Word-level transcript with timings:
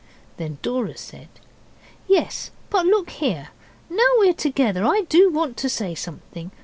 Then 0.37 0.57
Dora 0.63 0.97
said, 0.97 1.29
'Yes, 2.07 2.49
but 2.71 2.87
look 2.87 3.11
here. 3.11 3.49
Now 3.87 4.01
we're 4.17 4.33
together 4.33 4.83
I 4.83 5.01
do 5.07 5.29
want 5.31 5.57
to 5.57 5.69
say 5.69 5.93
something. 5.93 6.49